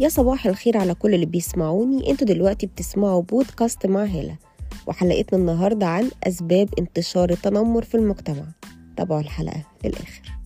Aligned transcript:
يا 0.00 0.08
صباح 0.08 0.46
الخير 0.46 0.76
على 0.76 0.94
كل 0.94 1.14
اللي 1.14 1.26
بيسمعوني. 1.26 2.10
أنتوا 2.10 2.26
دلوقتي 2.26 2.66
بتسمعوا 2.66 3.22
بودكاست 3.22 3.86
مع 3.86 4.04
هالة 4.04 4.36
وحلقتنا 4.86 5.38
النهاردة 5.38 5.86
عن 5.86 6.10
أسباب 6.24 6.68
انتشار 6.78 7.30
التنمر 7.30 7.82
في 7.82 7.94
المجتمع. 7.94 8.44
تابعوا 8.96 9.20
الحلقة 9.20 9.64
للآخر. 9.84 10.38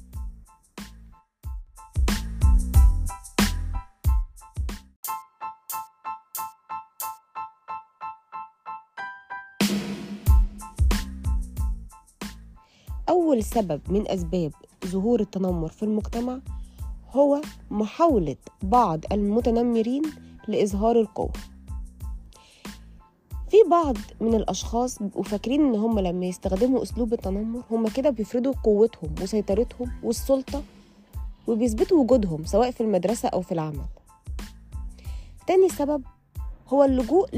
أول 13.08 13.44
سبب 13.44 13.80
من 13.88 14.08
أسباب 14.08 14.52
ظهور 14.86 15.20
التنمر 15.20 15.68
في 15.68 15.82
المجتمع 15.82 16.40
هو 17.12 17.40
محاولة 17.70 18.36
بعض 18.62 19.00
المتنمرين 19.12 20.02
لإظهار 20.48 21.00
القوة. 21.00 21.32
في 23.48 23.56
بعض 23.70 23.96
من 24.20 24.34
الأشخاص 24.34 25.02
بيبقوا 25.02 25.22
فاكرين 25.22 25.64
إن 25.64 25.74
هم 25.74 25.98
لما 25.98 26.26
يستخدموا 26.26 26.82
أسلوب 26.82 27.12
التنمر 27.12 27.62
هم 27.70 27.88
كده 27.88 28.10
بيفرضوا 28.10 28.52
قوتهم 28.64 29.14
وسيطرتهم 29.22 29.90
والسلطة 30.02 30.62
وبيثبتوا 31.46 32.00
وجودهم 32.02 32.44
سواء 32.44 32.70
في 32.70 32.80
المدرسة 32.80 33.28
أو 33.28 33.40
في 33.40 33.52
العمل. 33.52 33.84
تاني 35.46 35.68
سبب 35.68 36.02
هو 36.68 36.84
اللجوء 36.84 37.36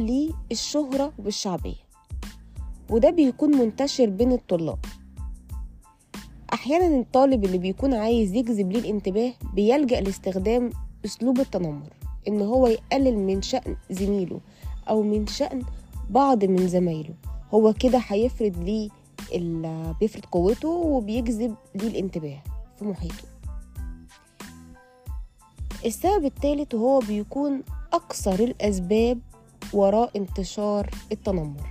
للشهرة 0.50 1.12
والشعبية 1.18 1.84
وده 2.90 3.10
بيكون 3.10 3.56
منتشر 3.56 4.06
بين 4.06 4.32
الطلاب. 4.32 4.78
أحيانا 6.64 7.00
الطالب 7.00 7.44
اللي 7.44 7.58
بيكون 7.58 7.94
عايز 7.94 8.34
يجذب 8.34 8.72
ليه 8.72 8.80
الانتباه 8.80 9.32
بيلجأ 9.54 10.00
لاستخدام 10.00 10.70
أسلوب 11.04 11.40
التنمر 11.40 11.88
إن 12.28 12.42
هو 12.42 12.66
يقلل 12.66 13.18
من 13.18 13.42
شأن 13.42 13.76
زميله 13.90 14.40
أو 14.88 15.02
من 15.02 15.26
شأن 15.26 15.62
بعض 16.10 16.44
من 16.44 16.68
زمايله. 16.68 17.14
هو 17.54 17.72
كده 17.72 17.98
هيفرض 18.06 18.56
ليه 18.58 18.88
ال- 19.34 19.94
بيفرض 20.00 20.24
قوته 20.24 20.68
وبيجذب 20.68 21.54
ليه 21.74 21.88
الانتباه 21.88 22.38
في 22.78 22.84
محيطه. 22.84 23.24
السبب 25.86 26.24
الثالث 26.24 26.74
وهو 26.74 26.98
بيكون 26.98 27.62
أكثر 27.92 28.34
الأسباب 28.44 29.18
وراء 29.72 30.10
انتشار 30.16 30.90
التنمر 31.12 31.68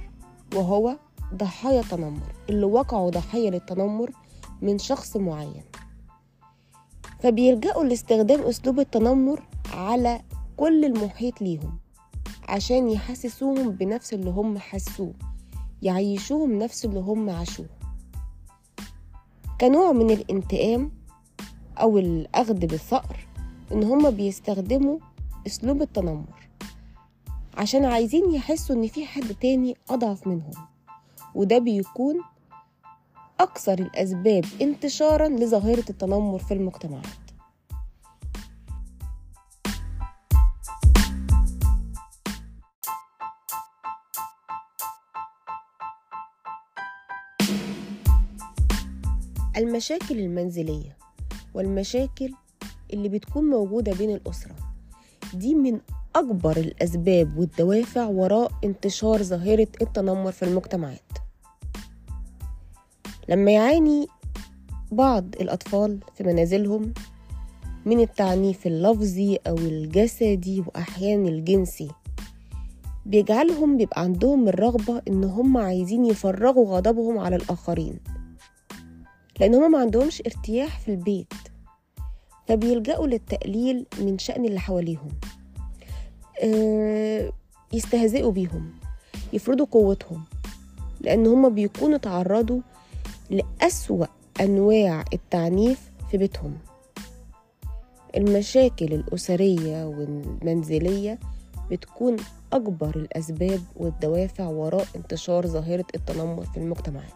وهو 0.56 0.96
ضحايا 1.34 1.80
التنمر 1.82 2.22
اللي 2.50 2.66
وقعوا 2.66 3.10
ضحية 3.10 3.50
للتنمر 3.50 4.12
من 4.64 4.78
شخص 4.78 5.18
معين. 5.18 5.64
فبيلجأوا 7.20 7.84
لاستخدام 7.84 8.42
أسلوب 8.42 8.80
التنمر 8.80 9.44
على 9.74 10.22
كل 10.58 10.86
المحيط 10.86 11.42
ليهم 11.42 11.80
عشان 12.50 12.90
يحسسوهم 12.90 13.70
بنفس 13.70 14.14
اللي 14.14 14.30
هم 14.30 14.58
حسوه 14.58 15.14
يعيشوهم 15.82 16.60
نفس 16.60 16.86
اللي 16.86 17.00
هم 17.00 17.30
عاشوه. 17.30 17.70
كنوع 19.62 19.92
من 19.92 20.12
الانتقام 20.12 20.92
أو 21.78 21.98
الأخذ 21.98 22.54
بالثأر 22.54 23.28
إن 23.72 23.84
هم 23.84 24.12
بيستخدموا 24.12 25.00
أسلوب 25.48 25.82
التنمر 25.82 26.50
عشان 27.58 27.86
عايزين 27.86 28.34
يحسوا 28.34 28.76
إن 28.76 28.88
في 28.88 29.06
حد 29.06 29.36
تاني 29.42 29.76
أضعف 29.90 30.28
منهم 30.28 30.52
وده 31.36 31.58
بيكون 31.58 32.22
أكثر 33.44 33.74
الأسباب 33.74 34.46
انتشارا 34.62 35.28
لظاهرة 35.28 35.84
التنمر 35.90 36.40
في 36.40 36.54
المجتمعات. 36.54 37.06
المشاكل 49.58 50.20
المنزلية 50.20 50.98
والمشاكل 51.54 52.34
اللي 52.94 53.10
بتكون 53.10 53.44
موجودة 53.44 53.94
بين 53.94 54.10
الأسرة 54.10 54.56
دي 55.34 55.56
من 55.56 55.80
أكبر 56.16 56.58
الأسباب 56.58 57.38
والدوافع 57.38 58.06
وراء 58.06 58.52
انتشار 58.64 59.24
ظاهرة 59.24 59.68
التنمر 59.82 60.32
في 60.32 60.46
المجتمعات. 60.46 61.23
لما 63.30 63.52
يعاني 63.52 64.08
بعض 64.92 65.26
الأطفال 65.42 66.00
في 66.16 66.24
منازلهم 66.24 66.94
من 67.86 68.00
التعنيف 68.00 68.68
اللفظي 68.68 69.40
أو 69.48 69.58
الجسدي 69.58 70.64
وأحيانا 70.68 71.30
الجنسي 71.30 71.90
بيجعلهم 73.06 73.78
بيبقى 73.78 74.02
عندهم 74.02 74.48
الرغبة 74.48 75.02
إن 75.08 75.24
هم 75.24 75.58
عايزين 75.58 76.06
يفرغوا 76.06 76.76
غضبهم 76.76 77.18
على 77.18 77.36
الآخرين 77.36 78.00
لأن 79.40 79.56
هم 79.56 79.72
ما 79.72 79.80
عندهمش 79.80 80.22
ارتياح 80.22 80.80
في 80.80 80.92
البيت 80.92 81.34
فبيلجأوا 82.48 83.08
للتقليل 83.08 83.86
من 84.00 84.18
شأن 84.18 84.46
اللي 84.46 84.60
حواليهم 84.60 85.08
آه، 86.44 87.32
يستهزئوا 87.74 88.32
بيهم 88.32 88.72
يفرضوا 89.34 89.66
قوتهم 89.72 90.24
لأن 91.02 91.28
هم 91.28 91.50
بيكونوا 91.50 91.98
تعرضوا 91.98 92.62
لأسوأ 93.30 94.06
أنواع 94.42 95.06
التعنيف 95.14 95.92
في 96.12 96.18
بيتهم. 96.18 96.58
المشاكل 98.18 98.94
الأسرية 98.94 99.86
والمنزلية 99.86 101.20
بتكون 101.72 102.18
أكبر 102.54 102.96
الأسباب 102.96 103.62
والدوافع 103.76 104.48
وراء 104.48 104.88
انتشار 104.96 105.48
ظاهرة 105.48 105.86
التنمر 105.96 106.46
في 106.46 106.58
المجتمعات. 106.58 107.14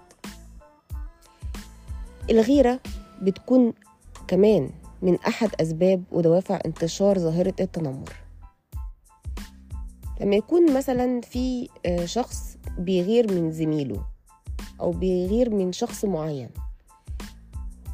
الغيرة 2.29 2.79
بتكون 3.22 3.74
كمان 4.28 4.69
من 5.01 5.16
أحد 5.16 5.50
أسباب 5.62 6.03
ودوافع 6.12 6.59
انتشار 6.66 7.19
ظاهرة 7.19 7.53
التنمر. 7.59 8.13
لما 10.22 10.35
يكون 10.35 10.74
مثلا 10.78 11.22
في 11.22 11.69
آه، 11.85 12.06
شخص 12.06 12.57
بيغير 12.78 13.34
من 13.34 13.51
زميله 13.51 14.17
أو 14.82 14.92
بيغير 14.92 15.50
من 15.50 15.72
شخص 15.72 16.06
معين. 16.06 16.50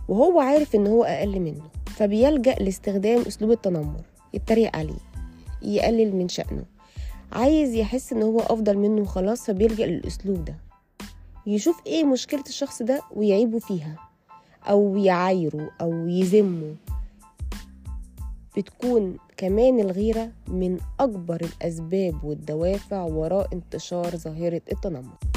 وهو 0.07 0.39
عارف 0.39 0.75
إن 0.75 0.87
هو 0.87 1.03
أقل 1.03 1.39
منه 1.39 1.63
فبيلجأ 1.85 2.55
لاستخدام 2.55 3.21
أسلوب 3.21 3.51
التنمر 3.51 4.01
يتريق 4.33 4.75
عليه 4.75 4.99
يقلل 5.61 6.15
من 6.15 6.27
شأنه. 6.29 6.65
عايز 7.31 7.73
يحس 7.73 8.13
إن 8.13 8.21
هو 8.21 8.39
أفضل 8.39 8.77
منه 8.77 9.05
خلاص 9.05 9.45
فبيلجأ 9.45 9.85
للأسلوب 9.85 10.45
ده. 10.45 10.57
يشوف 11.47 11.81
إيه 11.87 12.03
مشكلة 12.03 12.43
الشخص 12.47 12.81
ده 12.81 13.01
ويعيبه 13.15 13.59
فيها 13.59 13.95
أو 14.63 14.97
يعايره 14.97 15.69
أو 15.81 16.07
يذمه. 16.07 16.75
بتكون 18.57 19.17
كمان 19.37 19.79
الغيرة 19.79 20.31
من 20.47 20.77
أكبر 20.99 21.41
الأسباب 21.41 22.23
والدوافع 22.23 23.03
وراء 23.03 23.47
انتشار 23.53 24.17
ظاهرة 24.17 24.61
التنمر. 24.71 25.32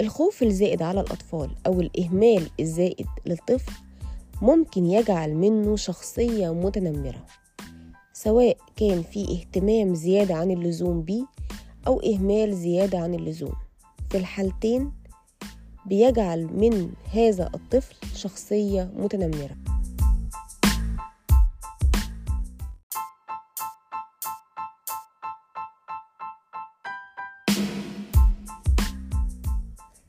الخوف 0.00 0.42
الزائد 0.42 0.82
على 0.82 1.00
الأطفال 1.00 1.50
أو 1.66 1.80
الإهمال 1.80 2.50
الزائد 2.60 3.06
للطفل 3.26 3.72
ممكن 4.42 4.86
يجعل 4.86 5.34
منه 5.34 5.76
شخصية 5.76 6.54
متنمرة 6.54 7.26
سواء 8.12 8.56
كان 8.76 9.02
في 9.02 9.32
اهتمام 9.32 9.94
زيادة 9.94 10.34
عن 10.34 10.50
اللزوم 10.50 11.02
بيه 11.02 11.24
أو 11.86 12.00
إهمال 12.00 12.54
زيادة 12.54 12.98
عن 12.98 13.14
اللزوم. 13.14 13.52
في 14.10 14.18
الحالتين 14.18 14.92
بيجعل 15.86 16.46
من 16.46 16.92
هذا 17.12 17.50
الطفل 17.54 17.94
شخصية 18.16 18.90
متنمرة. 18.96 19.56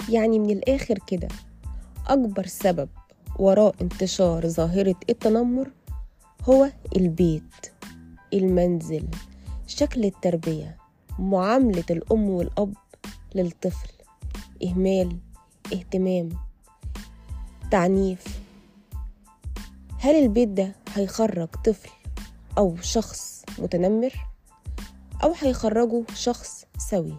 يعني 0.09 0.39
من 0.39 0.49
الآخر 0.49 0.99
كده. 1.07 1.27
أكبر 2.07 2.45
سبب 2.45 2.89
وراء 3.39 3.75
انتشار 3.81 4.47
ظاهرة 4.47 4.95
التنمر 5.09 5.71
هو 6.43 6.69
البيت 6.95 7.73
المنزل 8.33 9.07
شكل 9.67 10.05
التربية 10.05 10.77
معاملة 11.19 11.83
الأم 11.89 12.29
والأب 12.29 12.73
للطفل 13.35 13.89
إهمال 14.63 15.17
اهتمام 15.73 16.29
تعنيف. 17.71 18.39
هل 19.99 20.15
البيت 20.15 20.49
ده 20.49 20.75
هيخرج 20.93 21.47
طفل 21.47 21.89
أو 22.57 22.75
شخص 22.81 23.43
متنمر؟ 23.59 24.13
أو 25.23 25.33
هيخرجه 25.41 26.03
شخص 26.15 26.65
سوي؟ 26.77 27.17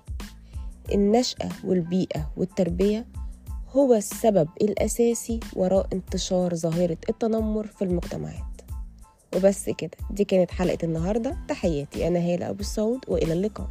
النشأة 0.92 1.48
والبيئة 1.64 2.30
والتربية 2.36 3.06
هو 3.68 3.94
السبب 3.94 4.48
الأساسي 4.62 5.40
وراء 5.56 5.86
انتشار 5.92 6.54
ظاهرة 6.54 6.98
التنمر 7.08 7.66
في 7.66 7.82
المجتمعات. 7.84 8.60
وبس 9.36 9.70
كده 9.70 9.90
دي 10.10 10.24
كانت 10.24 10.50
حلقة 10.50 10.78
النهاردة. 10.82 11.36
تحياتي 11.48 12.08
أنا 12.08 12.18
هالة 12.18 12.50
أبو 12.50 12.60
السعود 12.60 13.00
وإلى 13.08 13.32
اللقاء. 13.32 13.68